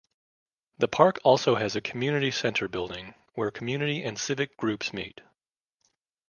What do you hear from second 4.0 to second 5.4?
and civic groups meet.